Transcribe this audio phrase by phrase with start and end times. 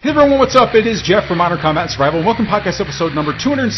[0.00, 0.72] Hey everyone, what's up?
[0.72, 2.24] It is Jeff from Modern Combat Survival.
[2.24, 3.68] Welcome to podcast episode number 269.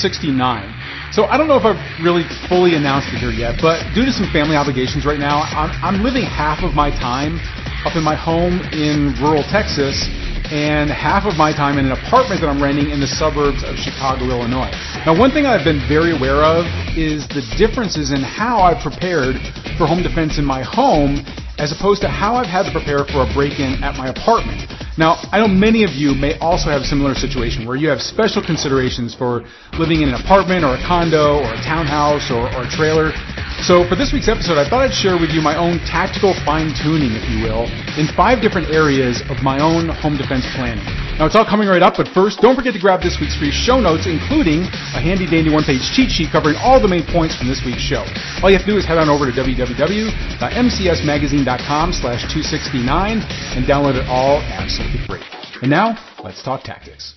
[1.11, 4.15] So I don't know if I've really fully announced it here yet, but due to
[4.15, 7.43] some family obligations right now, I'm, I'm living half of my time
[7.83, 9.99] up in my home in rural Texas
[10.55, 13.75] and half of my time in an apartment that I'm renting in the suburbs of
[13.75, 14.71] Chicago, Illinois.
[15.03, 19.43] Now, one thing I've been very aware of is the differences in how I've prepared
[19.75, 21.27] for home defense in my home
[21.59, 24.71] as opposed to how I've had to prepare for a break-in at my apartment.
[24.99, 28.03] Now, I know many of you may also have a similar situation where you have
[28.03, 29.41] special considerations for
[29.81, 33.09] living in an apartment or a condo or a townhouse or, or a trailer.
[33.63, 36.75] So for this week's episode, I thought I'd share with you my own tactical fine
[36.75, 40.83] tuning, if you will, in five different areas of my own home defense planning.
[41.15, 43.55] Now it's all coming right up, but first, don't forget to grab this week's free
[43.55, 47.47] show notes, including a handy dandy one-page cheat sheet covering all the main points from
[47.47, 48.03] this week's show.
[48.43, 52.83] All you have to do is head on over to www.mcsmagazine.com slash 269
[53.55, 55.23] and download it all absolutely free.
[55.63, 57.15] And now, let's talk tactics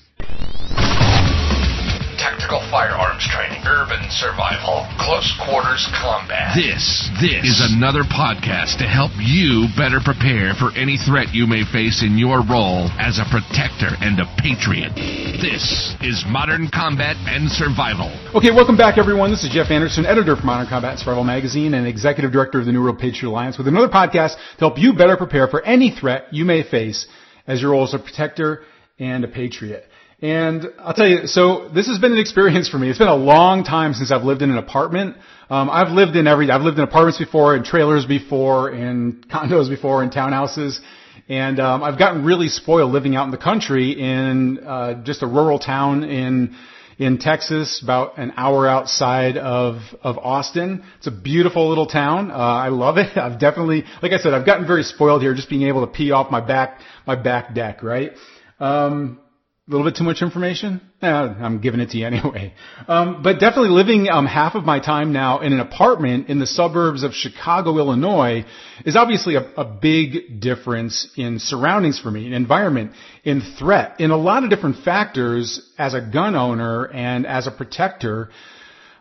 [2.25, 6.57] tactical firearms training, urban survival, close quarters combat.
[6.57, 11.61] This, this is another podcast to help you better prepare for any threat you may
[11.69, 14.97] face in your role as a protector and a patriot.
[15.37, 18.09] This is Modern Combat and Survival.
[18.33, 19.29] Okay, welcome back everyone.
[19.29, 22.65] This is Jeff Anderson, editor for Modern Combat and Survival magazine and executive director of
[22.65, 25.93] the New World Patriot Alliance with another podcast to help you better prepare for any
[25.93, 27.05] threat you may face
[27.45, 28.65] as your role as a protector
[28.97, 29.85] and a patriot.
[30.21, 32.89] And I'll tell you, so this has been an experience for me.
[32.89, 35.17] It's been a long time since I've lived in an apartment.
[35.49, 39.69] Um, I've lived in every, I've lived in apartments before, in trailers before, in condos
[39.69, 40.79] before, in townhouses.
[41.27, 45.27] And um, I've gotten really spoiled living out in the country in uh, just a
[45.27, 46.55] rural town in
[46.97, 50.83] in Texas, about an hour outside of of Austin.
[50.99, 52.31] It's a beautiful little town.
[52.31, 53.17] Uh, I love it.
[53.17, 56.11] I've definitely, like I said, I've gotten very spoiled here, just being able to pee
[56.11, 58.11] off my back my back deck, right?
[58.59, 59.19] Um,
[59.67, 60.79] a little bit too much information?
[61.01, 62.53] Yeah, I'm giving it to you anyway.
[62.87, 66.45] Um, but definitely living um, half of my time now in an apartment in the
[66.45, 68.45] suburbs of Chicago, Illinois,
[68.85, 72.91] is obviously a, a big difference in surroundings for me, in environment,
[73.23, 77.51] in threat, in a lot of different factors as a gun owner and as a
[77.51, 78.29] protector.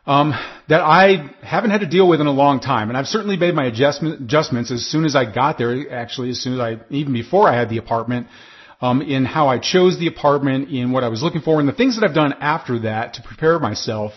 [0.07, 0.35] Um,
[0.69, 3.55] that I haven't had to deal with in a long time, and I've certainly made
[3.55, 5.91] my adjustment, adjustments as soon as I got there.
[5.91, 8.27] Actually, as soon as I, even before I had the apartment,
[8.81, 11.73] um, in how I chose the apartment, in what I was looking for, and the
[11.73, 14.13] things that I've done after that to prepare myself.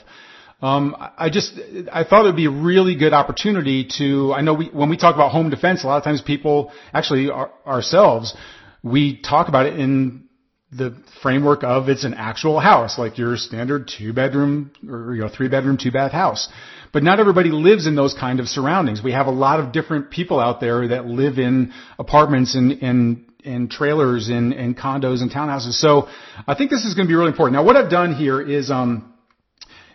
[0.62, 1.53] Um, I just
[1.91, 4.34] I thought it would be a really good opportunity to.
[4.34, 7.29] I know we, when we talk about home defense, a lot of times people, actually
[7.29, 8.35] our, ourselves,
[8.81, 10.28] we talk about it in
[10.72, 15.29] the framework of it's an actual house, like your standard two bedroom or you know
[15.29, 16.50] three bedroom two bath house.
[16.91, 19.03] But not everybody lives in those kind of surroundings.
[19.03, 23.27] We have a lot of different people out there that live in apartments and, and
[23.47, 25.74] in trailers and, condos and townhouses.
[25.74, 26.09] So
[26.47, 27.56] I think this is going to be really important.
[27.56, 29.13] Now, what I've done here is um,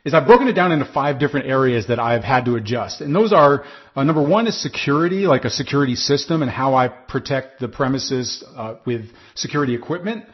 [0.04, 3.00] is I've broken it down into five different areas that I've had to adjust.
[3.00, 3.64] And those are,
[3.94, 8.42] uh, number one is security, like a security system and how I protect the premises
[8.56, 10.24] uh, with security equipment.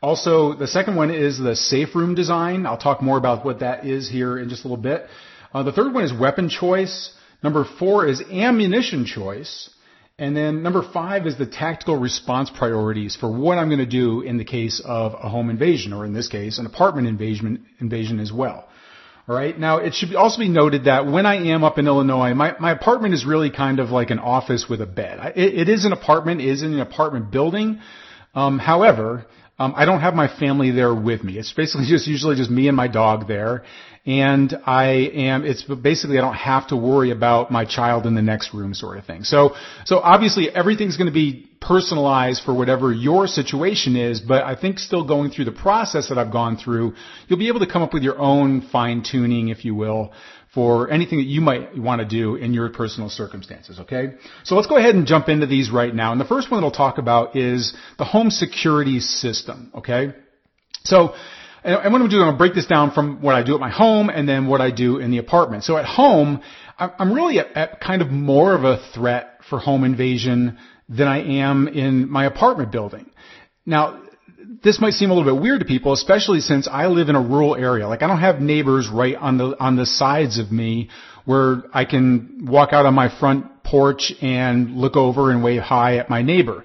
[0.00, 2.64] Also, the second one is the safe room design.
[2.64, 5.06] I'll talk more about what that is here in just a little bit.
[5.52, 7.12] Uh, the third one is weapon choice.
[7.42, 9.70] Number four is ammunition choice.
[10.20, 14.20] And then number five is the tactical response priorities for what I'm going to do
[14.22, 18.18] in the case of a home invasion, or in this case, an apartment invasion, invasion
[18.18, 18.68] as well.
[19.28, 19.56] All right.
[19.56, 22.72] Now, it should also be noted that when I am up in Illinois, my, my
[22.72, 25.34] apartment is really kind of like an office with a bed.
[25.36, 27.80] It, it is an apartment, it is in an apartment building.
[28.34, 29.26] Um, however,
[29.58, 31.38] um, I don't have my family there with me.
[31.38, 33.64] It's basically just usually just me and my dog there,
[34.06, 38.22] and I am, it's basically I don't have to worry about my child in the
[38.22, 39.24] next room sort of thing.
[39.24, 39.54] So,
[39.84, 44.78] so obviously everything's going to be personalized for whatever your situation is, but I think
[44.78, 46.94] still going through the process that I've gone through,
[47.26, 50.12] you'll be able to come up with your own fine tuning, if you will,
[50.54, 54.14] for anything that you might want to do in your personal circumstances, okay?
[54.44, 56.12] So let's go ahead and jump into these right now.
[56.12, 60.14] And the first one that I'll talk about is the home security system, okay?
[60.84, 61.14] So
[61.64, 63.54] and, what I'm going to do, I'm to break this down from what I do
[63.54, 65.64] at my home and then what I do in the apartment.
[65.64, 66.40] So at home,
[66.78, 70.58] I'm really at, at kind of more of a threat for home invasion
[70.88, 73.10] than I am in my apartment building.
[73.66, 74.02] Now,
[74.62, 77.20] this might seem a little bit weird to people, especially since I live in a
[77.20, 77.86] rural area.
[77.88, 80.90] Like I don't have neighbors right on the on the sides of me
[81.24, 85.96] where I can walk out on my front porch and look over and wave hi
[85.96, 86.64] at my neighbor.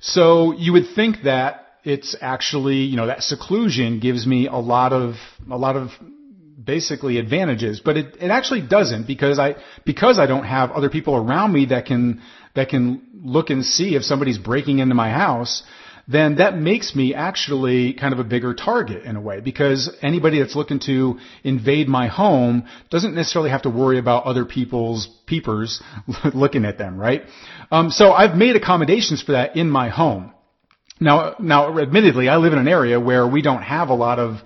[0.00, 4.92] So you would think that it's actually, you know, that seclusion gives me a lot
[4.92, 5.14] of,
[5.50, 5.90] a lot of
[6.62, 9.56] basically advantages, but it, it actually doesn't because I,
[9.86, 12.20] because I don't have other people around me that can,
[12.54, 15.62] that can look and see if somebody's breaking into my house,
[16.10, 20.40] then that makes me actually kind of a bigger target in a way because anybody
[20.40, 25.82] that's looking to invade my home doesn't necessarily have to worry about other people's peepers
[26.34, 27.22] looking at them, right?
[27.70, 30.32] Um, so I've made accommodations for that in my home.
[30.98, 34.36] Now, now, admittedly, I live in an area where we don't have a lot of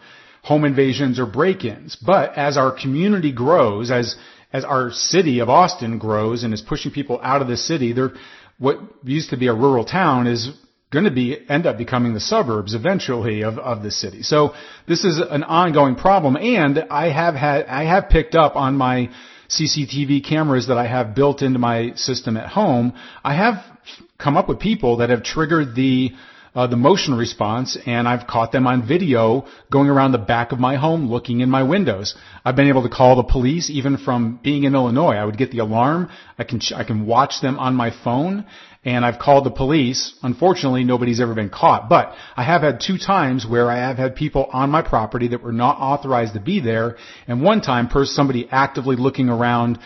[0.43, 4.17] home invasions or break-ins, but as our community grows, as
[4.53, 8.13] as our city of Austin grows and is pushing people out of the city, there,
[8.57, 10.53] what used to be a rural town is
[10.94, 14.23] going to be end up becoming the suburbs eventually of, of the city.
[14.23, 14.55] So
[14.88, 19.11] this is an ongoing problem, and I have had I have picked up on my
[19.49, 22.94] CCTV cameras that I have built into my system at home.
[23.23, 23.62] I have
[24.19, 26.12] come up with people that have triggered the
[26.55, 30.61] uh, the motion response, and I've caught them on video going around the back of
[30.61, 32.14] my home looking in my windows.
[32.44, 35.14] I've been able to call the police even from being in Illinois.
[35.14, 36.11] I would get the alarm.
[36.38, 38.46] I can I can watch them on my phone,
[38.85, 40.15] and I've called the police.
[40.23, 44.15] Unfortunately, nobody's ever been caught, but I have had two times where I have had
[44.15, 46.97] people on my property that were not authorized to be there,
[47.27, 49.79] and one time, per somebody actively looking around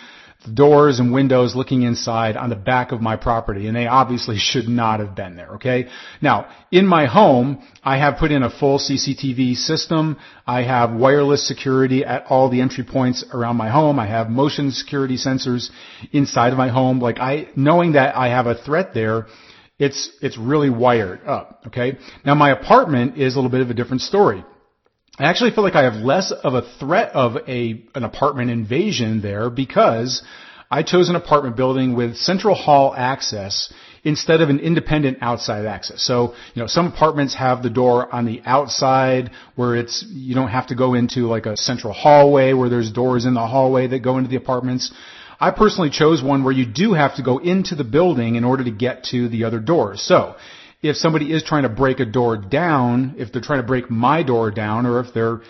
[0.55, 4.69] doors and windows looking inside on the back of my property and they obviously should
[4.69, 5.89] not have been there, okay?
[6.23, 10.17] Now, in my home, I have put in a full CCTV system.
[10.47, 13.99] I have wireless security at all the entry points around my home.
[13.99, 15.71] I have motion security sensors
[16.13, 17.01] inside of my home.
[17.01, 19.27] Like I, knowing that I have a threat there,
[19.79, 21.99] it's, it's really wired up, okay?
[22.25, 24.45] Now my apartment is a little bit of a different story.
[25.19, 29.21] I actually feel like I have less of a threat of a an apartment invasion
[29.21, 30.23] there because
[30.71, 33.73] I chose an apartment building with central hall access
[34.05, 36.03] instead of an independent outside access.
[36.03, 40.49] So, you know, some apartments have the door on the outside where it's, you don't
[40.49, 44.01] have to go into like a central hallway where there's doors in the hallway that
[44.01, 44.93] go into the apartments.
[45.41, 48.65] I personally chose one where you do have to go into the building in order
[48.65, 50.01] to get to the other doors.
[50.03, 50.37] So,
[50.83, 54.23] if somebody is trying to break a door down, if they're trying to break my
[54.23, 55.41] door down, or if they're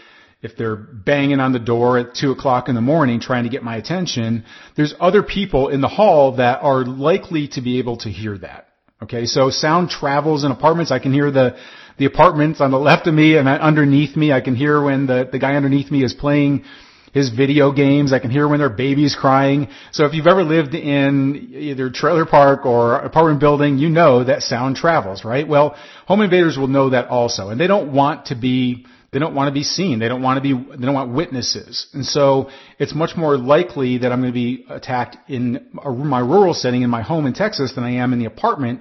[0.41, 3.65] if they're banging on the door at two o'clock in the morning trying to get
[3.65, 4.45] my attention,
[4.77, 8.69] there's other people in the hall that are likely to be able to hear that.
[9.03, 10.93] Okay, so sound travels in apartments.
[10.93, 11.57] I can hear the
[11.99, 14.33] the apartments on the left of me and underneath me.
[14.33, 16.65] I can hear when the the guy underneath me is playing
[17.13, 18.13] his video games.
[18.13, 19.69] I can hear when their baby's crying.
[19.93, 24.43] So if you've ever lived in either trailer park or apartment building, you know that
[24.43, 25.47] sound travels, right?
[25.47, 25.77] Well,
[26.07, 27.49] home invaders will know that also.
[27.49, 29.99] And they don't want to be, they don't want to be seen.
[29.99, 31.87] They don't want to be, they don't want witnesses.
[31.93, 36.55] And so it's much more likely that I'm going to be attacked in my rural
[36.55, 38.81] setting in my home in Texas than I am in the apartment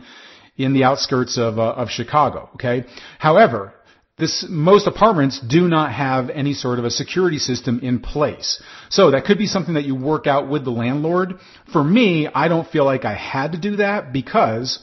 [0.58, 2.50] in the outskirts of, uh, of Chicago.
[2.56, 2.86] Okay.
[3.20, 3.74] However,
[4.18, 8.62] this, most apartments do not have any sort of a security system in place.
[8.90, 11.36] So that could be something that you work out with the landlord.
[11.72, 14.80] For me, I don't feel like I had to do that because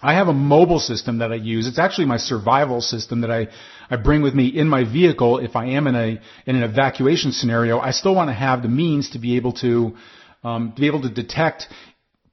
[0.00, 1.66] I have a mobile system that I use.
[1.66, 3.48] It's actually my survival system that I,
[3.90, 7.32] I bring with me in my vehicle if I am in a in an evacuation
[7.32, 7.80] scenario.
[7.80, 9.96] I still want to have the means to be able to
[10.44, 11.68] um, to be able to detect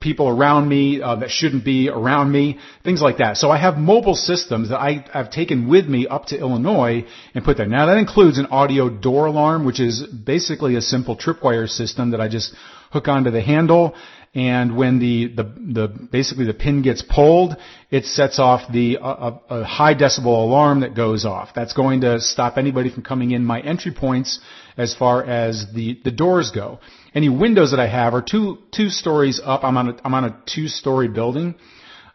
[0.02, 3.36] people around me uh, that shouldn't be around me, things like that.
[3.36, 7.06] So I have mobile systems that I, have taken with me up to Illinois
[7.36, 7.68] and put there.
[7.68, 12.22] Now that includes an audio door alarm, which is basically a simple tripwire system that
[12.22, 12.56] I just
[12.92, 13.94] hook onto the handle.
[14.36, 17.56] And when the, the, the basically the pin gets pulled,
[17.90, 21.50] it sets off the a high decibel alarm that goes off.
[21.56, 24.40] That's going to stop anybody from coming in my entry points
[24.78, 26.80] as far as the, the doors go.
[27.16, 29.64] Any windows that I have are two, two stories up.
[29.64, 31.56] I'm on a, I'm on a two story building,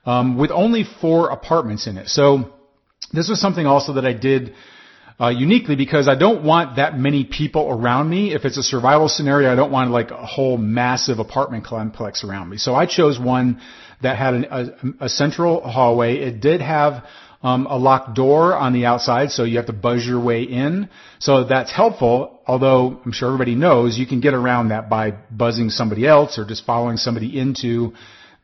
[0.07, 2.09] um, with only four apartments in it.
[2.09, 2.53] So
[3.13, 4.55] this was something also that I did,
[5.21, 8.35] uh, uniquely because I don't want that many people around me.
[8.35, 12.49] If it's a survival scenario, I don't want like a whole massive apartment complex around
[12.49, 12.57] me.
[12.59, 13.61] So I chose one
[14.03, 16.17] that had an, a, a central hallway.
[16.17, 17.05] It did have
[17.43, 20.89] um, a locked door on the outside, so you have to buzz your way in.
[21.21, 25.71] So that's helpful, although I'm sure everybody knows you can get around that by buzzing
[25.71, 27.93] somebody else or just following somebody into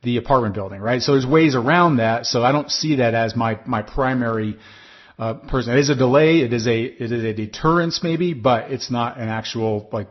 [0.02, 1.02] the apartment building, right?
[1.02, 2.26] So there's ways around that.
[2.26, 4.56] So I don't see that as my my primary
[5.20, 5.74] uh, person.
[5.74, 6.38] It is a delay.
[6.38, 10.08] It is a it is a deterrence maybe, but it's not an actual like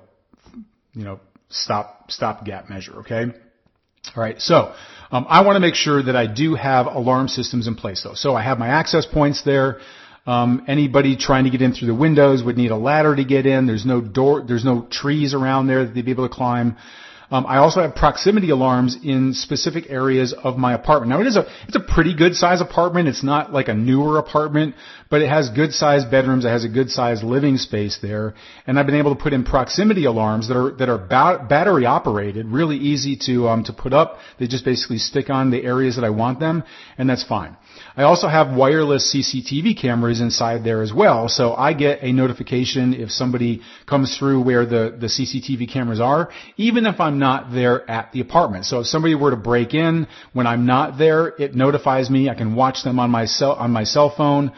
[0.93, 2.99] you know stop stop gap measure.
[2.99, 3.23] Okay.
[3.23, 4.39] All right.
[4.39, 4.73] So
[5.11, 8.13] um, I want to make sure that I do have alarm systems in place though.
[8.13, 9.79] So I have my access points there.
[10.27, 13.47] Um, anybody trying to get in through the windows would need a ladder to get
[13.47, 13.65] in.
[13.65, 16.77] There's no door, there's no trees around there that they'd be able to climb.
[17.31, 21.11] Um, I also have proximity alarms in specific areas of my apartment.
[21.11, 23.07] Now it is a it's a pretty good size apartment.
[23.07, 24.75] It's not like a newer apartment,
[25.09, 26.43] but it has good sized bedrooms.
[26.43, 28.33] It has a good sized living space there,
[28.65, 31.85] and I've been able to put in proximity alarms that are that are ba- battery
[31.85, 34.17] operated, really easy to um, to put up.
[34.39, 36.63] They just basically stick on the areas that I want them,
[36.97, 37.57] and that's fine.
[37.95, 41.27] I also have wireless CCTV cameras inside there as well.
[41.29, 46.29] So I get a notification if somebody comes through where the, the CCTV cameras are,
[46.57, 48.65] even if I'm not there at the apartment.
[48.65, 52.29] So if somebody were to break in when I'm not there, it notifies me.
[52.29, 54.51] I can watch them on my cell, on my cell phone.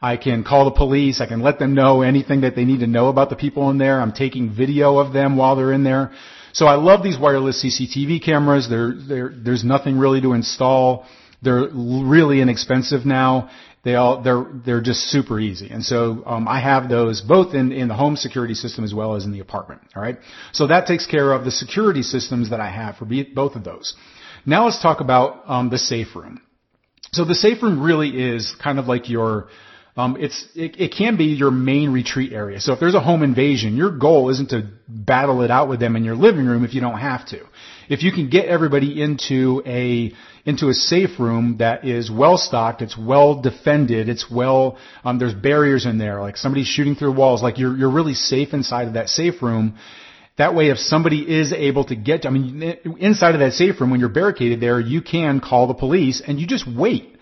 [0.00, 1.20] I can call the police.
[1.20, 3.78] I can let them know anything that they need to know about the people in
[3.78, 4.00] there.
[4.00, 6.12] I'm taking video of them while they're in there.
[6.52, 8.68] So I love these wireless CCTV cameras.
[8.68, 11.06] They're, they're, there's nothing really to install.
[11.42, 13.50] They're really inexpensive now.
[13.84, 15.70] They all, they're, they're just super easy.
[15.70, 19.14] And so, um, I have those both in, in the home security system as well
[19.14, 19.82] as in the apartment.
[19.94, 20.18] All right.
[20.52, 23.94] So that takes care of the security systems that I have for both of those.
[24.44, 26.42] Now let's talk about, um, the safe room.
[27.12, 29.48] So the safe room really is kind of like your,
[29.98, 32.60] um, it's it, it, can be your main retreat area.
[32.60, 35.96] So if there's a home invasion, your goal isn't to battle it out with them
[35.96, 37.40] in your living room if you don't have to.
[37.88, 40.12] If you can get everybody into a
[40.44, 45.34] into a safe room that is well stocked, it's well defended, it's well um, there's
[45.34, 48.94] barriers in there, like somebody's shooting through walls, like you're you're really safe inside of
[48.94, 49.78] that safe room.
[50.36, 52.62] That way, if somebody is able to get, I mean,
[53.00, 56.38] inside of that safe room, when you're barricaded there, you can call the police and
[56.38, 57.17] you just wait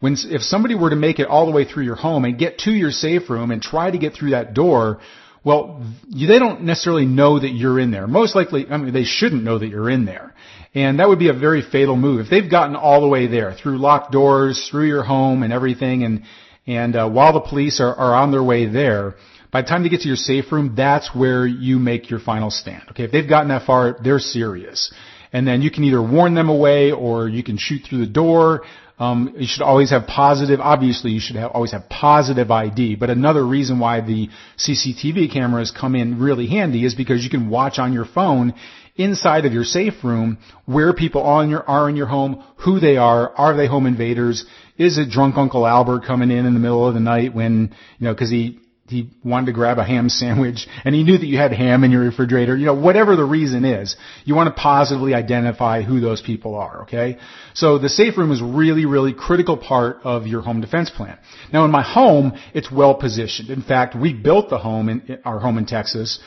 [0.00, 2.58] when, if somebody were to make it all the way through your home and get
[2.60, 5.00] to your safe room and try to get through that door,
[5.42, 8.06] well, they don't necessarily know that you're in there.
[8.06, 10.34] Most likely, I mean, they shouldn't know that you're in there.
[10.74, 12.20] And that would be a very fatal move.
[12.20, 16.02] If they've gotten all the way there through locked doors, through your home and everything,
[16.02, 16.24] and,
[16.66, 19.14] and, uh, while the police are, are on their way there,
[19.50, 22.50] by the time they get to your safe room, that's where you make your final
[22.50, 22.82] stand.
[22.90, 23.04] Okay.
[23.04, 24.92] If they've gotten that far, they're serious.
[25.32, 28.64] And then you can either warn them away or you can shoot through the door
[28.98, 30.60] um, you should always have positive.
[30.60, 32.96] Obviously, you should have, always have positive ID.
[32.96, 37.50] But another reason why the CCTV cameras come in really handy is because you can
[37.50, 38.54] watch on your phone
[38.96, 42.80] inside of your safe room where people are in your, are in your home, who
[42.80, 44.46] they are, are they home invaders,
[44.78, 48.06] is it drunk Uncle Albert coming in in the middle of the night when, you
[48.06, 51.38] know, cause he he wanted to grab a ham sandwich and he knew that you
[51.38, 55.14] had ham in your refrigerator, you know, whatever the reason is, you want to positively
[55.14, 57.18] identify who those people are, okay?
[57.54, 61.18] So the safe room is really, really critical part of your home defense plan.
[61.52, 63.50] Now in my home, it's well positioned.
[63.50, 66.20] In fact, we built the home in our home in Texas.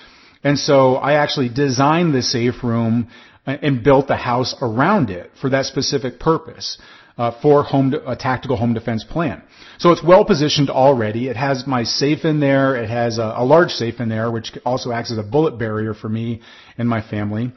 [0.43, 3.09] And so I actually designed the safe room
[3.45, 6.77] uh, and built the house around it for that specific purpose
[7.19, 9.43] uh, for home a tactical home defense plan.
[9.77, 11.27] So it's well positioned already.
[11.27, 12.77] It has my safe in there.
[12.77, 15.93] It has a, a large safe in there, which also acts as a bullet barrier
[15.93, 16.41] for me
[16.77, 17.51] and my family.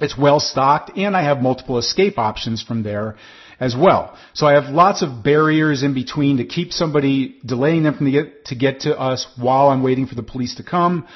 [0.00, 3.16] It's well stocked, and I have multiple escape options from there
[3.60, 4.16] as well.
[4.34, 8.12] So I have lots of barriers in between to keep somebody delaying them from the
[8.12, 11.06] get, to get to us while I'm waiting for the police to come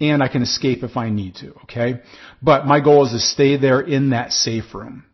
[0.00, 2.00] and I can escape if I need to, okay?
[2.40, 5.04] But my goal is to stay there in that safe room.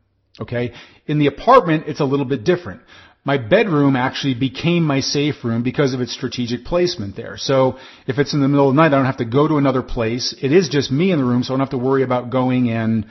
[0.40, 0.72] Okay?
[1.06, 2.82] In the apartment, it's a little bit different.
[3.26, 7.36] My bedroom actually became my safe room because of its strategic placement there.
[7.38, 9.56] So if it's in the middle of the night, I don't have to go to
[9.56, 10.34] another place.
[10.42, 12.68] It is just me in the room, so I don't have to worry about going
[12.70, 13.06] and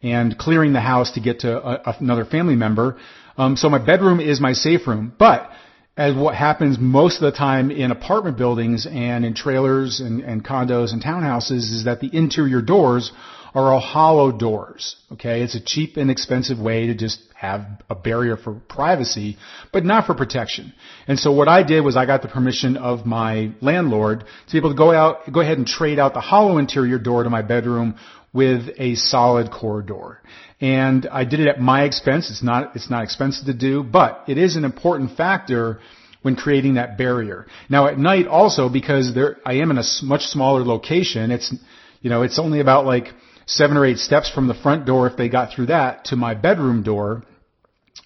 [0.00, 2.96] and clearing the house to get to a, another family member.
[3.36, 5.12] Um, so my bedroom is my safe room.
[5.18, 5.50] But
[5.98, 10.44] as what happens most of the time in apartment buildings and in trailers and, and
[10.44, 13.10] condos and townhouses is that the interior doors
[13.52, 14.94] are all hollow doors.
[15.12, 19.38] Okay, it's a cheap and expensive way to just have a barrier for privacy,
[19.72, 20.72] but not for protection.
[21.08, 24.58] And so what I did was I got the permission of my landlord to be
[24.58, 27.42] able to go out, go ahead and trade out the hollow interior door to my
[27.42, 27.96] bedroom
[28.32, 30.20] with a solid core door.
[30.60, 32.30] And I did it at my expense.
[32.30, 35.78] It's not, it's not expensive to do, but it is an important factor
[36.22, 37.46] when creating that barrier.
[37.68, 41.54] Now at night also, because there, I am in a much smaller location, it's,
[42.00, 43.06] you know, it's only about like
[43.46, 46.34] seven or eight steps from the front door if they got through that to my
[46.34, 47.22] bedroom door.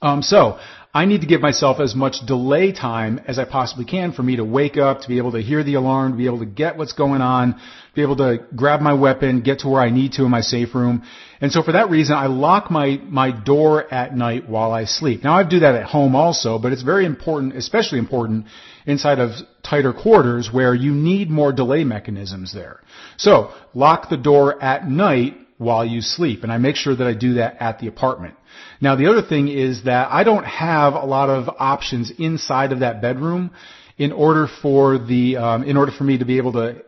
[0.02, 0.58] Um, so
[0.94, 4.36] I need to give myself as much delay time as I possibly can for me
[4.36, 6.76] to wake up, to be able to hear the alarm, to be able to get
[6.76, 7.58] what's going on,
[7.94, 10.74] be able to grab my weapon, get to where I need to in my safe
[10.74, 11.02] room.
[11.40, 15.24] And so for that reason, I lock my, my door at night while I sleep.
[15.24, 18.44] Now I do that at home also, but it's very important, especially important
[18.84, 19.30] inside of
[19.62, 22.80] tighter quarters where you need more delay mechanisms there.
[23.16, 26.42] So lock the door at night while you sleep.
[26.42, 28.34] And I make sure that I do that at the apartment.
[28.80, 32.80] Now the other thing is that I don't have a lot of options inside of
[32.80, 33.50] that bedroom
[33.98, 36.82] in order for the, um, in order for me to be able to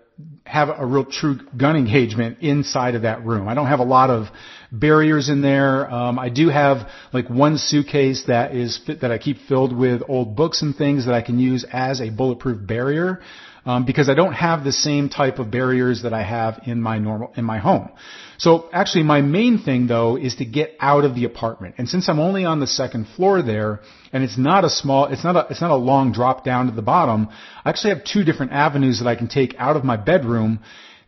[0.44, 3.49] have a real true gun engagement inside of that room.
[3.49, 4.26] I don't have a lot of
[4.71, 5.90] barriers in there.
[5.90, 10.37] Um, I do have like one suitcase that is that I keep filled with old
[10.37, 13.23] books and things that I can use as a bulletproof barrier.
[13.66, 16.99] um, because I don't have the same type of barriers that I have in my
[16.99, 17.90] normal in my home.
[18.38, 21.76] So actually, my main thing though is to get out of the apartment.
[21.79, 23.81] And since I'm only on the second floor there,
[24.12, 26.73] and it's not a small, it's not a, it's not a long drop down to
[26.73, 27.29] the bottom.
[27.64, 30.61] I actually have two different avenues that I can take out of my bedroom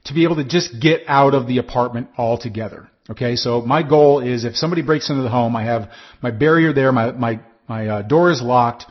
[0.05, 2.89] to be able to just get out of the apartment altogether.
[3.09, 5.91] Okay, so my goal is if somebody breaks into the home, I have
[6.23, 8.85] my barrier there, my my my uh, door is locked.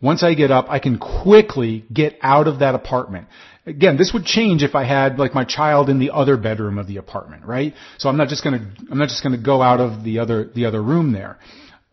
[0.00, 3.26] Once I get up, I can quickly get out of that apartment.
[3.68, 6.86] Again, this would change if I had like my child in the other bedroom of
[6.86, 7.74] the apartment, right?
[7.98, 10.64] So I'm not just gonna I'm not just gonna go out of the other the
[10.66, 11.38] other room there.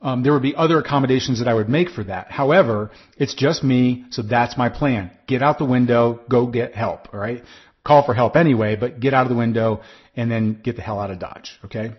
[0.01, 2.32] Um, there would be other accommodations that I would make for that.
[2.32, 5.10] However, it's just me, so that's my plan.
[5.27, 7.44] Get out the window, go get help, all right?
[7.84, 9.82] Call for help anyway, but get out of the window
[10.15, 11.94] and then get the hell out of Dodge, okay?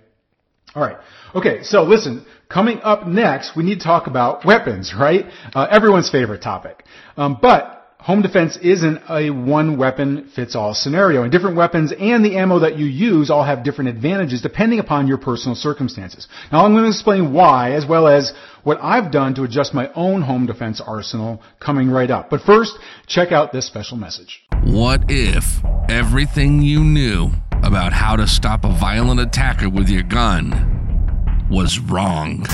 [0.74, 0.98] All right.
[1.34, 5.24] Okay, so listen, coming up next, we need to talk about weapons, right?
[5.54, 6.84] Uh, everyone's favorite topic.
[7.16, 7.75] Um, but
[8.06, 11.24] home defense isn't a one weapon fits all scenario.
[11.24, 15.08] And different weapons and the ammo that you use all have different advantages depending upon
[15.08, 16.28] your personal circumstances.
[16.52, 18.32] Now I'm going to explain why as well as
[18.62, 22.30] what I've done to adjust my own home defense arsenal coming right up.
[22.30, 24.44] But first, check out this special message.
[24.62, 25.44] What if
[25.88, 27.32] everything you knew
[27.64, 32.46] about how to stop a violent attacker with your gun was wrong.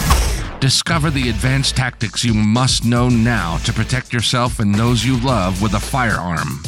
[0.62, 5.60] Discover the advanced tactics you must know now to protect yourself and those you love
[5.60, 6.62] with a firearm.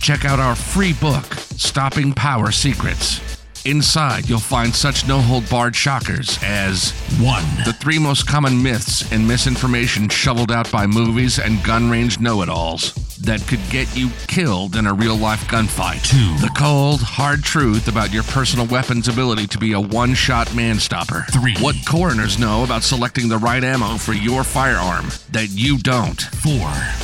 [0.00, 3.20] Check out our free book, Stopping Power Secrets.
[3.66, 7.44] Inside, you'll find such no hold barred shockers as 1.
[7.66, 12.40] The three most common myths and misinformation shoveled out by movies and gun range know
[12.40, 16.02] it alls that could get you killed in a real life gunfight.
[16.08, 16.46] 2.
[16.46, 20.78] The cold, hard truth about your personal weapon's ability to be a one shot man
[20.78, 21.26] stopper.
[21.32, 21.56] 3.
[21.58, 26.20] What coroners know about selecting the right ammo for your firearm that you don't.
[26.20, 26.52] 4.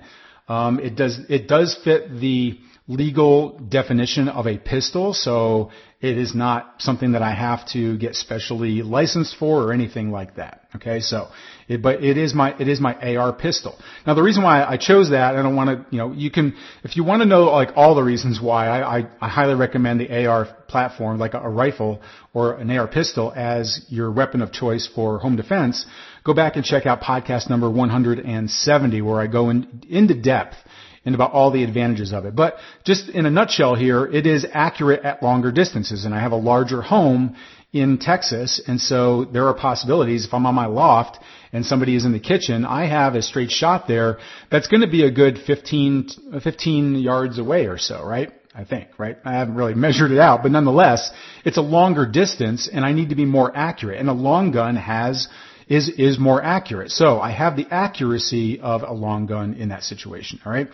[0.50, 6.36] Um, it does it does fit the legal definition of a pistol, so it is
[6.36, 10.62] not something that I have to get specially licensed for or anything like that.
[10.76, 11.30] Okay, so,
[11.68, 13.76] it, but it is my, it is my AR pistol.
[14.06, 16.56] Now the reason why I chose that, I don't want to, you know, you can,
[16.84, 20.00] if you want to know like all the reasons why, I, I, I highly recommend
[20.00, 22.02] the AR platform, like a, a rifle
[22.34, 25.86] or an AR pistol as your weapon of choice for home defense.
[26.24, 30.56] Go back and check out podcast number 170 where I go in, into depth
[31.04, 32.36] and about all the advantages of it.
[32.36, 36.32] But just in a nutshell here, it is accurate at longer distances and I have
[36.32, 37.36] a larger home
[37.76, 41.20] in Texas and so there are possibilities if I'm on my loft
[41.52, 44.18] and somebody is in the kitchen, I have a straight shot there
[44.50, 48.32] that's going to be a good 15, 15 yards away or so, right?
[48.54, 49.18] I think, right?
[49.26, 51.12] I haven't really measured it out, but nonetheless,
[51.44, 54.00] it's a longer distance and I need to be more accurate.
[54.00, 55.28] And a long gun has
[55.68, 56.92] is, is more accurate.
[56.92, 60.70] So I have the accuracy of a long gun in that situation, alright?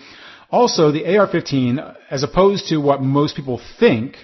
[0.51, 4.17] Also, the AR-15, as opposed to what most people think,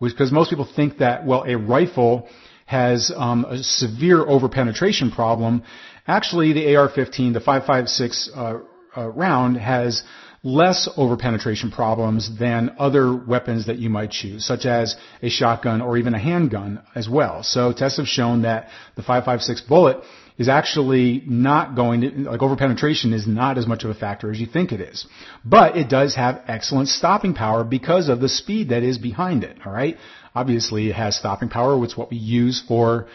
[0.00, 2.28] because most people think that, well, a rifle
[2.66, 5.62] has um, a severe overpenetration problem.
[6.06, 8.58] Actually, the AR-15, the 5.56 uh,
[8.96, 10.02] uh, round, has
[10.42, 15.96] less overpenetration problems than other weapons that you might choose, such as a shotgun or
[15.96, 17.42] even a handgun as well.
[17.42, 19.98] So tests have shown that the 5.56 bullet
[20.38, 24.38] is actually not going to, like overpenetration is not as much of a factor as
[24.38, 25.06] you think it is.
[25.44, 29.58] But it does have excellent stopping power because of the speed that is behind it,
[29.66, 29.96] alright?
[30.34, 33.08] Obviously it has stopping power, which is what we use for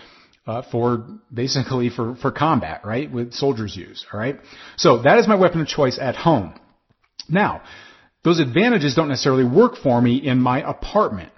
[0.45, 3.09] uh, for basically for, for combat, right?
[3.09, 4.41] With soldiers use, alright?
[4.75, 6.59] So that is my weapon of choice at home.
[7.29, 7.61] Now,
[8.23, 11.31] those advantages don't necessarily work for me in my apartment.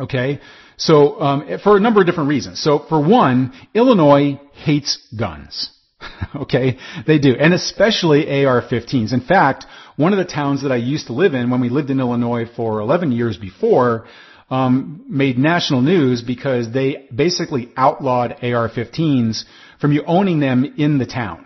[0.00, 0.40] Okay,
[0.76, 2.60] so um, for a number of different reasons.
[2.60, 5.70] So for one, Illinois hates guns.
[6.36, 9.12] okay, they do, and especially AR-15s.
[9.12, 9.66] In fact,
[9.96, 12.44] one of the towns that I used to live in when we lived in Illinois
[12.56, 14.06] for 11 years before
[14.50, 19.44] um, made national news because they basically outlawed AR-15s
[19.80, 21.43] from you owning them in the town.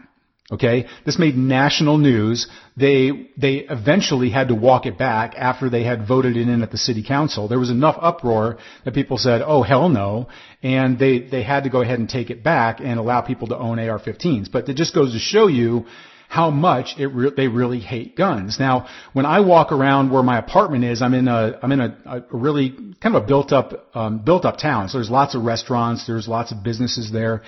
[0.51, 2.47] Okay, this made national news.
[2.75, 6.71] They they eventually had to walk it back after they had voted it in at
[6.71, 7.49] the city council.
[7.49, 8.57] There was enough uproar
[8.87, 10.29] that people said, "Oh hell no,"
[10.63, 13.59] and they they had to go ahead and take it back and allow people to
[13.59, 14.51] own AR-15s.
[14.51, 15.85] But it just goes to show you
[16.29, 18.59] how much it re- they really hate guns.
[18.59, 21.99] Now, when I walk around where my apartment is, I'm in a I'm in a,
[22.07, 22.71] a really
[23.03, 24.89] kind of a built up um, built up town.
[24.89, 27.43] So there's lots of restaurants, there's lots of businesses there.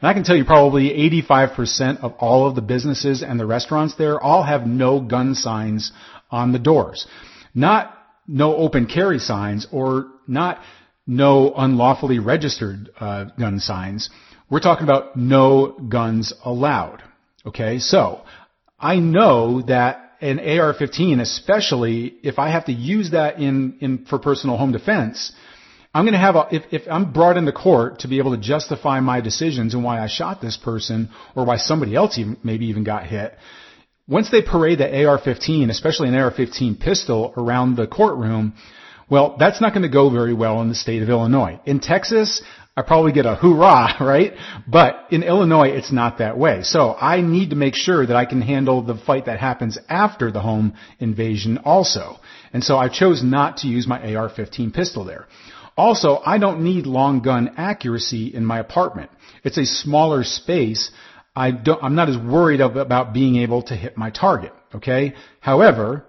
[0.00, 0.90] And I can tell you probably
[1.24, 5.92] 85% of all of the businesses and the restaurants there all have no gun signs
[6.30, 7.06] on the doors.
[7.54, 10.60] Not no open carry signs or not
[11.06, 14.10] no unlawfully registered uh, gun signs.
[14.50, 17.02] We're talking about no guns allowed.
[17.46, 18.22] Okay, so
[18.78, 24.18] I know that an AR-15, especially if I have to use that in, in for
[24.18, 25.32] personal home defense,
[25.96, 28.42] I'm going to have a, if, if I'm brought into court to be able to
[28.42, 32.66] justify my decisions and why I shot this person or why somebody else even, maybe
[32.66, 33.32] even got hit,
[34.06, 38.52] once they parade the AR-15, especially an AR-15 pistol around the courtroom,
[39.08, 41.60] well, that's not going to go very well in the state of Illinois.
[41.64, 42.42] In Texas,
[42.76, 44.34] I probably get a hoorah, right?
[44.68, 46.62] But in Illinois, it's not that way.
[46.62, 50.30] So I need to make sure that I can handle the fight that happens after
[50.30, 52.18] the home invasion also.
[52.52, 55.26] And so I chose not to use my AR-15 pistol there.
[55.76, 59.10] Also, I don't need long gun accuracy in my apartment.
[59.44, 60.90] It's a smaller space.
[61.34, 64.52] I don't, I'm not as worried about being able to hit my target.
[64.74, 65.14] Okay.
[65.40, 66.04] However,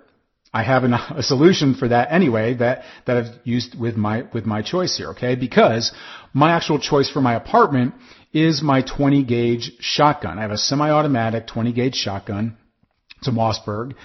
[0.54, 4.46] I have an, a solution for that anyway that, that I've used with my, with
[4.46, 5.10] my choice here.
[5.10, 5.36] Okay.
[5.36, 5.92] Because
[6.34, 7.94] my actual choice for my apartment
[8.34, 10.38] is my 20 gauge shotgun.
[10.40, 12.58] I have a semi-automatic 20 gauge shotgun.
[13.18, 13.96] It's a Mossberg.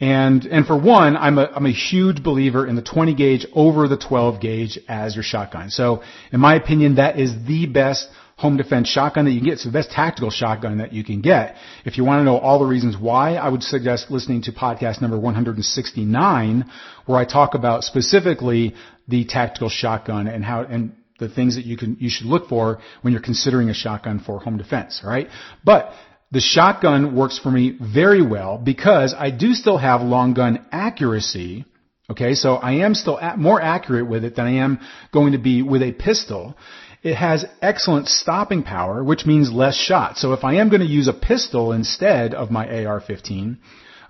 [0.00, 3.88] And, and for one, I'm a, I'm a huge believer in the 20 gauge over
[3.88, 5.70] the 12 gauge as your shotgun.
[5.70, 9.54] So in my opinion, that is the best home defense shotgun that you can get.
[9.54, 11.56] It's the best tactical shotgun that you can get.
[11.84, 15.02] If you want to know all the reasons why, I would suggest listening to podcast
[15.02, 16.70] number 169,
[17.06, 18.76] where I talk about specifically
[19.08, 22.78] the tactical shotgun and how, and the things that you can, you should look for
[23.02, 25.28] when you're considering a shotgun for home defense, right?
[25.64, 25.90] But
[26.30, 31.64] the shotgun works for me very well because I do still have long gun accuracy.
[32.10, 34.80] Okay, so I am still more accurate with it than I am
[35.12, 36.56] going to be with a pistol.
[37.02, 40.20] It has excellent stopping power, which means less shots.
[40.20, 43.58] So if I am going to use a pistol instead of my AR-15,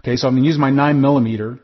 [0.00, 1.58] okay, so I'm going to use my 9 millimeter,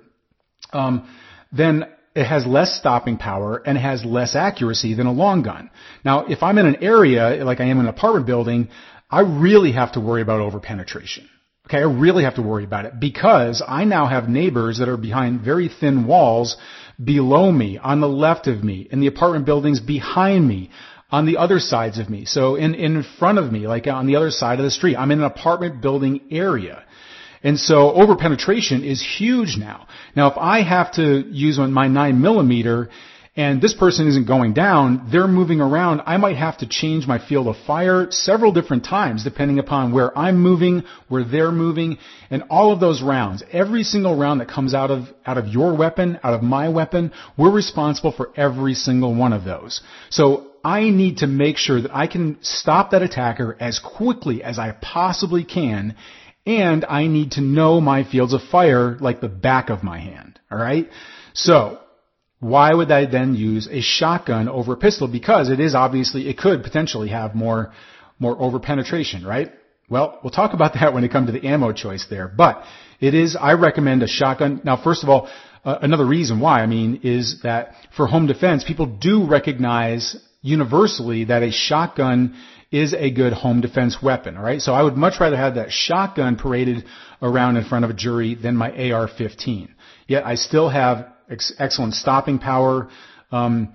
[0.73, 1.09] um,
[1.53, 5.71] then it has less stopping power and has less accuracy than a long gun.
[6.05, 8.69] Now, if I'm in an area like I am in an apartment building,
[9.11, 11.27] I really have to worry about overpenetration.
[11.67, 14.99] Okay, I really have to worry about it because I now have neighbors that are
[14.99, 16.59] behind very thin walls
[17.03, 20.71] below me, on the left of me, in the apartment buildings behind me,
[21.11, 22.25] on the other sides of me.
[22.25, 24.97] So in, in front of me, like on the other side of the street.
[24.97, 26.85] I'm in an apartment building area.
[27.43, 29.87] And so overpenetration is huge now.
[30.17, 32.91] Now if I have to use my 9 millimeter
[33.37, 36.03] and this person isn't going down, they're moving around.
[36.07, 40.17] I might have to change my field of fire several different times depending upon where
[40.17, 41.99] I'm moving, where they're moving,
[42.31, 43.43] and all of those rounds.
[43.51, 47.13] Every single round that comes out of, out of your weapon, out of my weapon,
[47.37, 49.83] we're responsible for every single one of those.
[50.11, 54.61] So I need to make sure that I can stop that attacker as quickly as
[54.61, 55.97] I possibly can
[56.47, 60.39] and I need to know my fields of fire like the back of my hand.
[60.53, 60.91] Alright?
[61.33, 61.81] So,
[62.45, 65.09] why would I then use a shotgun over a pistol?
[65.09, 67.73] Because it is obviously, it could potentially have more,
[68.19, 69.51] more over penetration, right?
[69.89, 72.63] Well, we'll talk about that when it comes to the ammo choice there, but
[73.01, 74.61] it is, I recommend a shotgun.
[74.63, 75.31] Now, first of all,
[75.65, 81.25] uh, another reason why, I mean, is that for home defense, people do recognize universally
[81.25, 82.37] that a shotgun
[82.71, 84.61] is a good home defense weapon, alright?
[84.61, 86.85] So I would much rather have that shotgun paraded
[87.23, 89.71] around in front of a jury than my AR-15.
[90.07, 92.89] Yet I still have excellent stopping power,
[93.33, 93.75] um,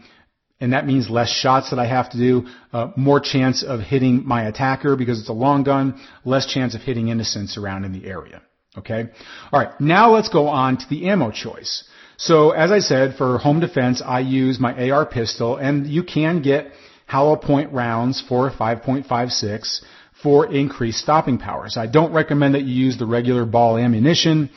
[0.60, 4.26] and that means less shots that I have to do, uh, more chance of hitting
[4.26, 8.06] my attacker because it's a long gun, less chance of hitting innocents around in the
[8.06, 8.42] area.
[8.78, 9.10] Okay?
[9.54, 11.86] Alright, now let's go on to the ammo choice.
[12.18, 16.42] So as I said, for home defense, I use my AR pistol, and you can
[16.42, 16.72] get
[17.08, 19.82] hollow point rounds for 5.56
[20.22, 21.70] for increased stopping power.
[21.70, 24.50] So I don't recommend that you use the regular ball ammunition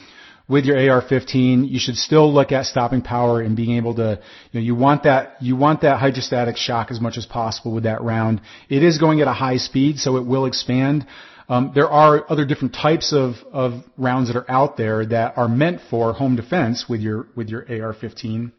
[0.49, 4.61] with your AR-15, you should still look at stopping power and being able to, you
[4.61, 8.03] know, you want that, you want that hydrostatic shock as much as possible with that
[8.03, 8.41] round.
[8.69, 11.07] It is going at a high speed, so it will expand.
[11.49, 15.49] Um, there are other different types of, of rounds that are out there that are
[15.49, 18.53] meant for home defense with your, with your AR-15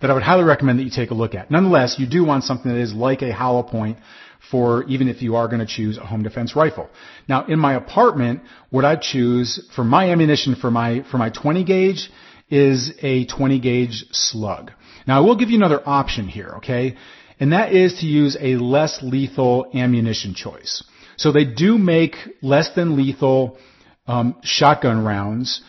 [0.00, 1.50] that I would highly recommend that you take a look at.
[1.50, 3.98] Nonetheless, you do want something that is like a hollow point
[4.50, 6.88] for even if you are going to choose a home defense rifle.
[7.28, 11.64] Now, in my apartment, what I choose for my ammunition for my for my 20
[11.64, 12.10] gauge
[12.48, 14.72] is a 20 gauge slug.
[15.06, 16.96] Now, I will give you another option here, okay?
[17.38, 20.84] And that is to use a less lethal ammunition choice.
[21.16, 23.58] So they do make less than lethal
[24.06, 25.62] um, shotgun rounds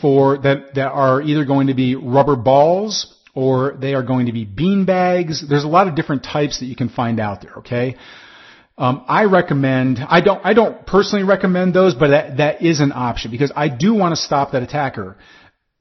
[0.00, 4.32] for that that are either going to be rubber balls or they are going to
[4.32, 5.44] be bean bags.
[5.48, 7.54] There's a lot of different types that you can find out there.
[7.58, 7.94] Okay.
[8.76, 10.00] Um, I recommend.
[10.16, 10.44] I don't.
[10.44, 14.10] I don't personally recommend those, but that that is an option because I do want
[14.16, 15.16] to stop that attacker.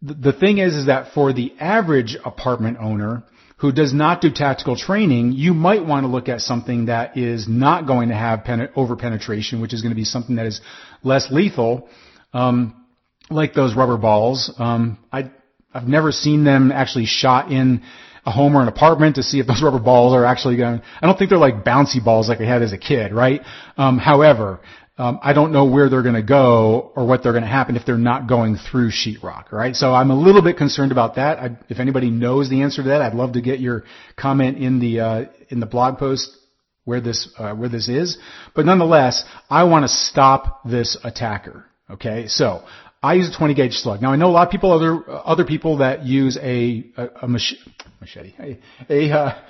[0.03, 3.23] The, the thing is, is that for the average apartment owner
[3.57, 7.47] who does not do tactical training, you might want to look at something that is
[7.47, 10.61] not going to have pen- over penetration, which is going to be something that is
[11.01, 11.89] less lethal,
[12.33, 12.85] um,
[13.31, 14.53] like those rubber balls.
[14.59, 15.31] Um, I
[15.73, 17.83] I've never seen them actually shot in
[18.25, 20.81] a home or an apartment to see if those rubber balls are actually going.
[21.01, 23.41] I don't think they're like bouncy balls like I had as a kid, right?
[23.77, 24.59] Um, however,
[24.99, 27.75] um, I don't know where they're going to go or what they're going to happen
[27.75, 29.75] if they're not going through sheetrock, right?
[29.75, 31.37] So I'm a little bit concerned about that.
[31.37, 33.83] I, if anybody knows the answer to that, I'd love to get your
[34.15, 36.35] comment in the uh, in the blog post
[36.83, 38.17] where this uh, where this is.
[38.55, 41.65] But nonetheless, I want to stop this attacker.
[41.89, 42.63] Okay, so
[43.01, 44.01] I use a 20 gauge slug.
[44.01, 47.27] Now I know a lot of people, other other people that use a a, a
[47.27, 47.57] mach-
[48.01, 49.41] machete, a, a uh,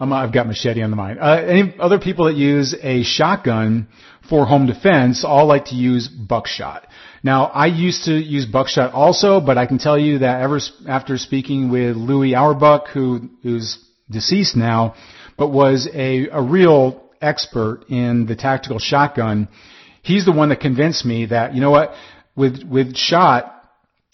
[0.00, 1.18] I've got machete on the mind.
[1.18, 3.88] Uh, any other people that use a shotgun
[4.28, 6.86] for home defense all like to use buckshot.
[7.22, 11.16] Now I used to use buckshot also, but I can tell you that ever after
[11.16, 13.78] speaking with Louis Awerbuck, who who's
[14.10, 14.94] deceased now,
[15.38, 19.48] but was a a real expert in the tactical shotgun.
[20.02, 21.94] He's the one that convinced me that you know what
[22.40, 23.40] with with shot,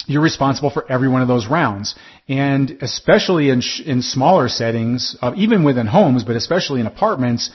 [0.07, 1.95] you're responsible for every one of those rounds.
[2.29, 7.51] And especially in sh- in smaller settings, uh, even within homes, but especially in apartments,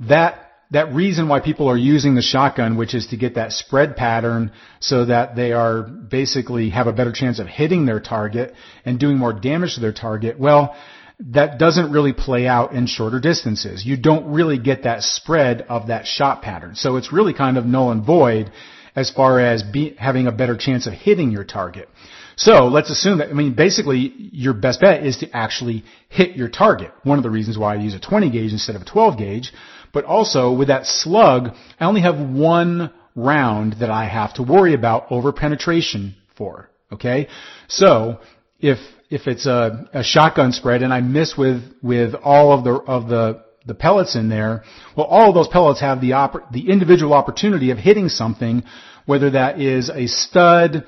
[0.00, 0.32] that
[0.70, 4.52] that reason why people are using the shotgun, which is to get that spread pattern
[4.80, 8.54] so that they are basically have a better chance of hitting their target
[8.84, 10.38] and doing more damage to their target.
[10.38, 10.76] Well,
[11.20, 13.84] that doesn't really play out in shorter distances.
[13.84, 16.74] You don't really get that spread of that shot pattern.
[16.74, 18.52] So it's really kind of null and void
[18.98, 21.88] as far as be, having a better chance of hitting your target.
[22.36, 26.48] So let's assume that, I mean, basically your best bet is to actually hit your
[26.48, 26.92] target.
[27.02, 29.52] One of the reasons why I use a 20 gauge instead of a 12 gauge,
[29.92, 34.74] but also with that slug, I only have one round that I have to worry
[34.74, 36.70] about over penetration for.
[36.92, 37.28] Okay?
[37.68, 38.20] So
[38.60, 38.78] if,
[39.10, 43.08] if it's a, a shotgun spread and I miss with, with all of the, of
[43.08, 44.64] the the pellets in there,
[44.96, 48.64] well, all of those pellets have the oppor- the individual opportunity of hitting something,
[49.08, 50.84] whether that is a stud,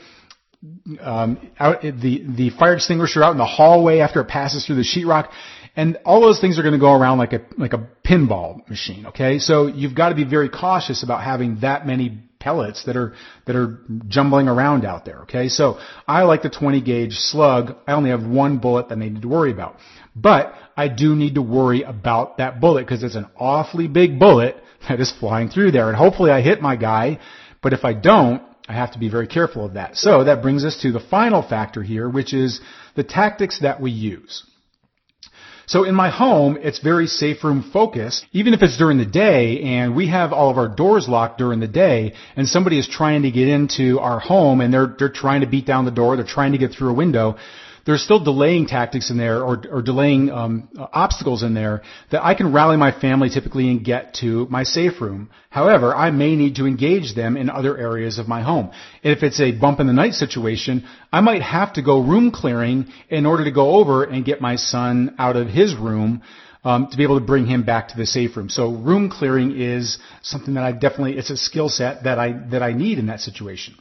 [1.00, 4.82] um, out the the fire extinguisher out in the hallway after it passes through the
[4.82, 5.30] sheetrock,
[5.74, 9.06] and all those things are going to go around like a like a pinball machine.
[9.06, 13.14] Okay, so you've got to be very cautious about having that many pellets that are
[13.46, 15.20] that are jumbling around out there.
[15.22, 17.76] Okay, so I like the 20 gauge slug.
[17.86, 19.76] I only have one bullet that I need to worry about.
[20.14, 24.62] But I do need to worry about that bullet because it's an awfully big bullet
[24.88, 25.88] that is flying through there.
[25.88, 27.18] And hopefully I hit my guy,
[27.62, 29.96] but if I don't, I have to be very careful of that.
[29.96, 32.60] So that brings us to the final factor here, which is
[32.94, 34.44] the tactics that we use.
[35.66, 39.60] So in my home, it's very safe room focused, even if it's during the day
[39.60, 43.22] and we have all of our doors locked during the day and somebody is trying
[43.22, 46.24] to get into our home and they're, they're trying to beat down the door, they're
[46.24, 47.36] trying to get through a window
[47.90, 52.34] there's still delaying tactics in there or, or delaying um, obstacles in there that I
[52.34, 55.28] can rally my family typically and get to my safe room.
[55.50, 58.70] However, I may need to engage them in other areas of my home.
[59.02, 62.86] If it's a bump in the night situation, I might have to go room clearing
[63.08, 66.22] in order to go over and get my son out of his room.
[66.62, 68.50] Um, to be able to bring him back to the safe room.
[68.50, 72.62] So room clearing is something that I definitely, it's a skill set that I, that
[72.62, 73.76] I need in that situation.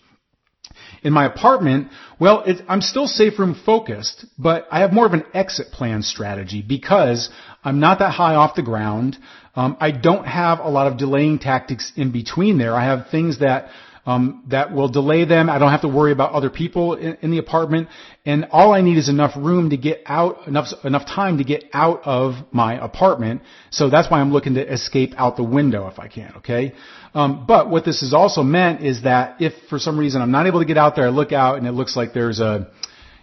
[1.03, 5.23] In my apartment, well, I'm still safe room focused, but I have more of an
[5.33, 7.29] exit plan strategy because
[7.63, 9.17] I'm not that high off the ground.
[9.55, 12.75] Um, I don't have a lot of delaying tactics in between there.
[12.75, 13.69] I have things that
[14.09, 15.51] um, that will delay them.
[15.51, 17.89] I don't have to worry about other people in, in, the apartment,
[18.25, 21.65] and all I need is enough room to get out, enough enough time to get
[21.73, 23.43] out of my apartment.
[23.69, 26.33] So that's why I'm looking to escape out the window if I can.
[26.37, 26.73] Okay,
[27.13, 30.47] um, but what this has also meant is that if for some reason I'm not
[30.47, 32.71] able to get out there, I look out and it looks like there's a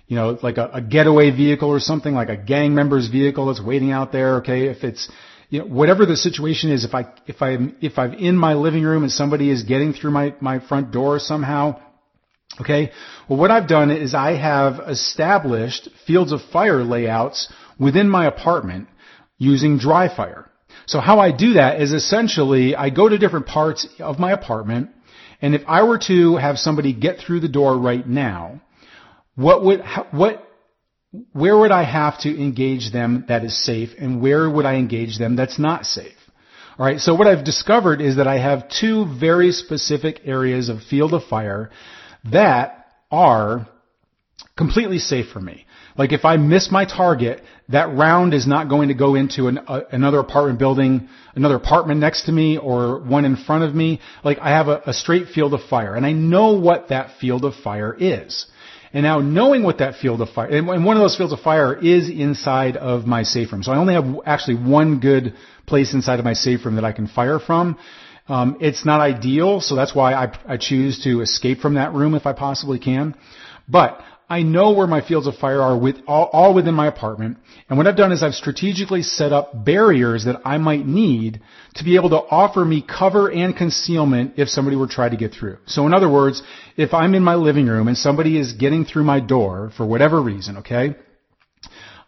[0.07, 3.61] you know, like a, a getaway vehicle or something, like a gang member's vehicle that's
[3.61, 4.37] waiting out there.
[4.37, 5.11] Okay, if it's
[5.49, 8.83] you know, whatever the situation is, if I, if I'm, if I'm in my living
[8.83, 11.81] room and somebody is getting through my, my front door somehow,
[12.61, 12.91] okay,
[13.29, 18.89] well what I've done is I have established fields of fire layouts within my apartment
[19.39, 20.51] using dry fire.
[20.87, 24.91] So how I do that is essentially I go to different parts of my apartment
[25.41, 28.63] and if I were to have somebody get through the door right now,
[29.35, 30.46] what would, what
[31.33, 35.19] where would I have to engage them that is safe and where would I engage
[35.19, 36.17] them that's not safe?
[36.79, 41.15] Alright, so what I've discovered is that I have two very specific areas of field
[41.15, 41.71] of fire
[42.31, 43.67] that are
[44.57, 45.67] completely safe for me.
[45.97, 49.59] Like if I miss my target, that round is not going to go into an,
[49.67, 54.01] uh, another apartment building, another apartment next to me or one in front of me.
[54.23, 57.45] Like I have a, a straight field of fire and I know what that field
[57.45, 58.47] of fire is.
[58.93, 61.75] And now knowing what that field of fire, and one of those fields of fire
[61.75, 63.63] is inside of my safe room.
[63.63, 65.35] So I only have actually one good
[65.67, 67.79] place inside of my safe room that I can fire from.
[68.29, 72.15] Um, it's not ideal, so that's why I, I choose to escape from that room
[72.15, 73.15] if I possibly can.
[73.69, 77.39] But I know where my fields of fire are with all, all, within my apartment.
[77.69, 81.41] And what I've done is I've strategically set up barriers that I might need
[81.75, 85.17] to be able to offer me cover and concealment if somebody were to try to
[85.17, 85.59] get through.
[85.67, 86.43] So in other words,
[86.77, 90.21] if I'm in my living room and somebody is getting through my door for whatever
[90.21, 90.97] reason, okay?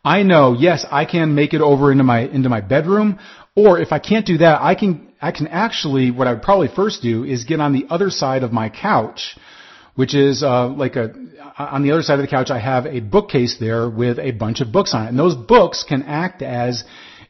[0.04, 3.20] I know, yes, I can make it over into my, into my bedroom,
[3.54, 6.68] or if I can't do that, I can, I can actually, what I would probably
[6.68, 9.36] first do is get on the other side of my couch,
[9.98, 11.12] which is uh, like a
[11.58, 14.60] on the other side of the couch I have a bookcase there with a bunch
[14.60, 16.84] of books on it, and those books can act as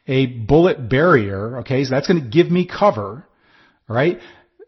[0.07, 1.61] a bullet barrier.
[1.61, 3.25] Okay, so that's going to give me cover,
[3.87, 4.19] right?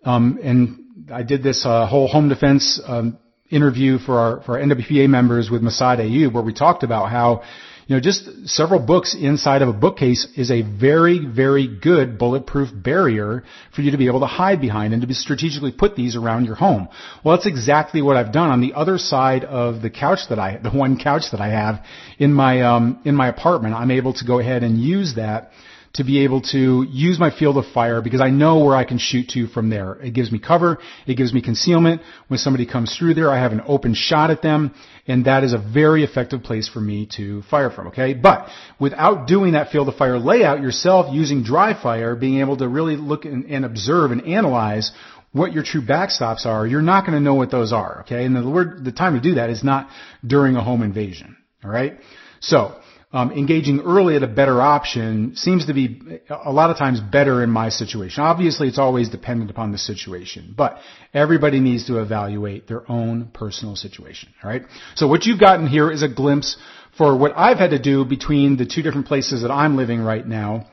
[0.04, 3.20] Um, and I did this uh, whole home defense um,
[3.52, 7.44] interview for our for our NWPA members with Massad Ayoob, where we talked about how
[7.92, 12.70] you know, just several books inside of a bookcase is a very, very good bulletproof
[12.74, 13.44] barrier
[13.76, 16.46] for you to be able to hide behind and to be strategically put these around
[16.46, 16.88] your home.
[17.22, 20.56] Well, that's exactly what I've done on the other side of the couch that I,
[20.56, 21.84] the one couch that I have
[22.18, 23.76] in my, um, in my apartment.
[23.76, 25.52] I'm able to go ahead and use that
[25.94, 28.98] to be able to use my field of fire because I know where I can
[28.98, 29.94] shoot to from there.
[29.96, 30.78] It gives me cover.
[31.06, 32.02] It gives me concealment.
[32.28, 34.74] When somebody comes through there, I have an open shot at them
[35.08, 38.14] and that is a very effective place for me to fire from, okay?
[38.14, 38.48] But
[38.80, 42.96] without doing that field of fire layout yourself using dry fire, being able to really
[42.96, 44.92] look and, and observe and analyze
[45.34, 48.26] what your true backstops are, you're not going to know what those are, okay?
[48.26, 49.90] And the word, the time to do that is not
[50.26, 52.00] during a home invasion, alright?
[52.42, 52.81] So,
[53.14, 57.44] um, engaging early at a better option seems to be a lot of times better
[57.44, 58.24] in my situation.
[58.24, 60.78] Obviously, it's always dependent upon the situation, but
[61.14, 64.30] everybody needs to evaluate their own personal situation.
[64.42, 64.64] All right.
[64.96, 66.58] So what you've gotten here is a glimpse
[66.98, 70.26] for what I've had to do between the two different places that I'm living right
[70.26, 70.68] now.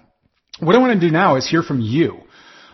[0.60, 2.20] What I want to do now is hear from you.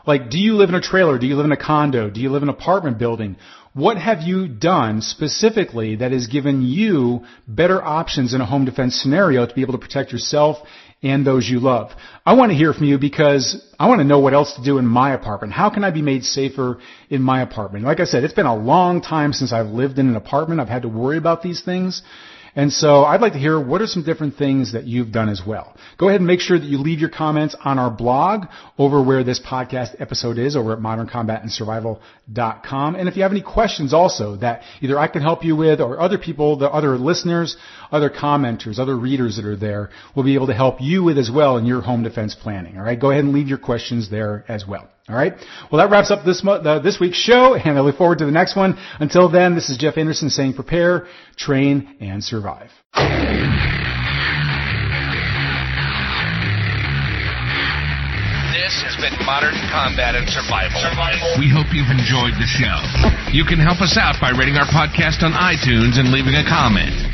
[0.07, 1.19] Like, do you live in a trailer?
[1.19, 2.11] Do you live in a condo?
[2.11, 3.37] Do you live in an apartment building?
[3.75, 8.95] What have you done specifically that has given you better options in a home defense
[8.95, 10.59] scenario to be able to protect yourself
[11.03, 11.91] and those you love?
[12.25, 14.79] I want to hear from you because I want to know what else to do
[14.79, 15.55] in my apartment.
[15.55, 16.79] How can I be made safer
[17.11, 17.85] in my apartment?
[17.85, 20.61] Like I said, it's been a long time since I've lived in an apartment.
[20.61, 22.01] I've had to worry about these things.
[22.57, 25.43] And so I'd like to hear what are some different things that you've done as
[25.45, 25.77] well.
[25.99, 28.47] Go ahead and make sure that you leave your comments on our blog
[28.79, 32.95] over where this podcast episode is over at moderncombatandsurvival.com.
[32.95, 35.99] And if you have any questions also that either I can help you with or
[35.99, 37.57] other people, the other listeners,
[37.91, 41.31] other commenters, other readers that are there will be able to help you with as
[41.31, 42.79] well in your home defense planning.
[42.79, 43.01] All right.
[43.01, 44.89] Go ahead and leave your questions there as well.
[45.07, 45.35] All right.
[45.71, 48.33] Well, that wraps up this uh, this week's show, and I look forward to the
[48.33, 48.79] next one.
[49.01, 52.71] Until then, this is Jeff Anderson saying, prepare, train, and survive.
[58.57, 60.81] This has been Modern Combat and Survival.
[60.81, 61.37] Survival.
[61.37, 62.81] We hope you've enjoyed the show.
[63.29, 67.14] You can help us out by rating our podcast on iTunes and leaving a comment.